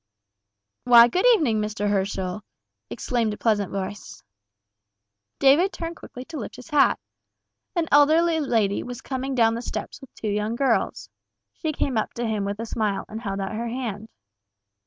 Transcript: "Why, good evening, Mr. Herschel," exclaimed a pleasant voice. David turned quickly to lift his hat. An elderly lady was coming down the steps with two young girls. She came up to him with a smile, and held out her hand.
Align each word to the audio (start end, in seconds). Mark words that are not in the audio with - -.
"Why, 0.83 1.07
good 1.07 1.27
evening, 1.35 1.61
Mr. 1.61 1.87
Herschel," 1.87 2.41
exclaimed 2.89 3.35
a 3.35 3.37
pleasant 3.37 3.71
voice. 3.71 4.23
David 5.37 5.71
turned 5.71 5.95
quickly 5.95 6.25
to 6.25 6.39
lift 6.39 6.55
his 6.55 6.71
hat. 6.71 6.99
An 7.75 7.87
elderly 7.91 8.39
lady 8.39 8.81
was 8.81 9.01
coming 9.01 9.35
down 9.35 9.53
the 9.53 9.61
steps 9.61 10.01
with 10.01 10.11
two 10.15 10.29
young 10.29 10.55
girls. 10.55 11.07
She 11.53 11.71
came 11.71 11.99
up 11.99 12.15
to 12.15 12.25
him 12.25 12.45
with 12.45 12.59
a 12.59 12.65
smile, 12.65 13.05
and 13.07 13.21
held 13.21 13.39
out 13.39 13.53
her 13.53 13.67
hand. 13.67 14.09